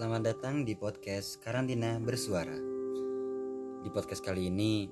[0.00, 2.56] Selamat datang di podcast Karantina Bersuara.
[3.84, 4.88] Di podcast kali ini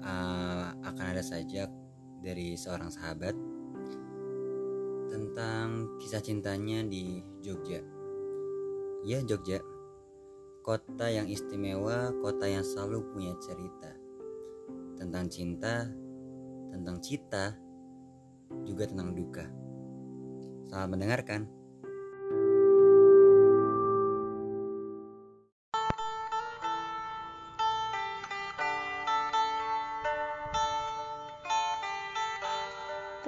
[0.00, 1.68] uh, akan ada sajak
[2.24, 3.36] dari seorang sahabat
[5.12, 7.84] tentang kisah cintanya di Jogja.
[9.04, 9.60] Ya Jogja,
[10.64, 13.92] kota yang istimewa, kota yang selalu punya cerita
[14.96, 15.84] tentang cinta,
[16.72, 17.60] tentang cita,
[18.64, 19.44] juga tentang duka.
[20.64, 21.57] Selamat mendengarkan.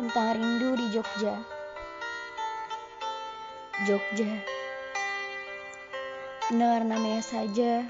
[0.00, 1.36] Tentang rindu di Jogja.
[3.84, 4.32] Jogja.
[6.48, 7.84] Mendengar namanya saja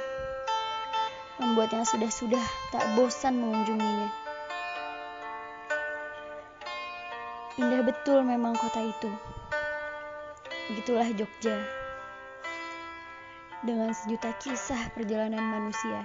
[1.39, 2.43] membuat yang sudah-sudah
[2.75, 4.11] tak bosan mengunjunginya.
[7.63, 9.11] Indah betul memang kota itu.
[10.75, 11.63] Begitulah Jogja.
[13.63, 16.03] Dengan sejuta kisah perjalanan manusia.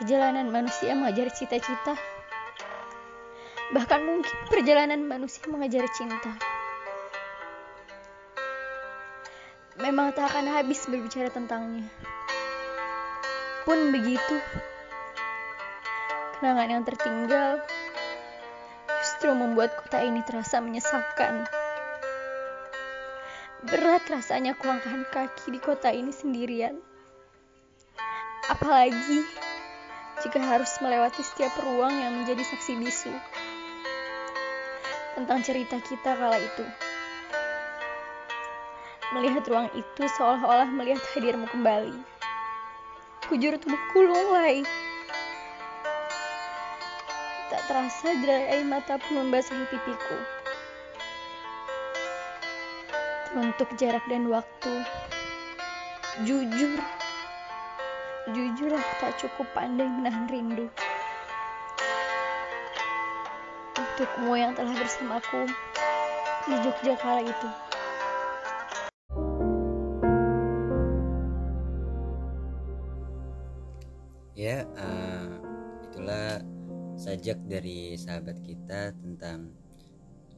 [0.00, 1.92] Perjalanan manusia mengajar cita-cita
[3.68, 6.32] Bahkan mungkin perjalanan manusia mengejar cinta.
[9.76, 11.84] Memang tak akan habis berbicara tentangnya.
[13.68, 14.40] Pun begitu,
[16.40, 17.60] kenangan yang tertinggal
[19.04, 21.44] justru membuat kota ini terasa menyesakan.
[23.68, 26.80] Berat rasanya kulangkan kaki di kota ini sendirian.
[28.48, 29.20] Apalagi
[30.24, 33.12] jika harus melewati setiap ruang yang menjadi saksi bisu
[35.18, 36.62] tentang cerita kita kala itu.
[39.18, 41.90] Melihat ruang itu seolah-olah melihat hadirmu kembali.
[43.26, 44.62] Kujur tubuhku lunglai.
[47.50, 50.18] Tak terasa derai air mata pun membasahi pipiku.
[53.34, 54.86] Untuk jarak dan waktu,
[56.22, 56.78] jujur,
[58.30, 60.70] jujur aku tak cukup pandai menahan rindu
[63.98, 65.42] untukmu yang telah bersamaku
[66.46, 67.48] di Jogja kala itu.
[74.38, 75.42] Ya, uh,
[75.82, 76.46] itulah
[76.94, 79.50] sajak dari sahabat kita tentang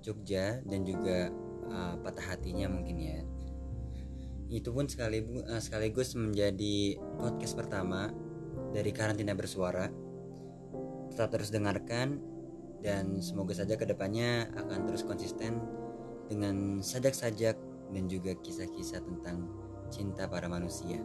[0.00, 1.28] Jogja dan juga
[1.68, 3.20] uh, patah hatinya mungkin ya.
[4.48, 8.08] Itu pun sekaligus, uh, sekaligus menjadi podcast pertama
[8.72, 9.92] dari karantina bersuara.
[11.12, 12.29] Tetap terus dengarkan
[12.80, 15.60] dan semoga saja ke depannya akan terus konsisten
[16.30, 17.56] dengan sajak-sajak
[17.90, 19.50] dan juga kisah-kisah tentang
[19.90, 21.02] cinta para manusia.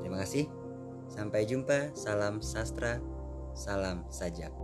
[0.00, 0.46] Terima kasih.
[1.10, 1.92] Sampai jumpa.
[1.92, 3.02] Salam sastra.
[3.52, 4.54] Salam sajak.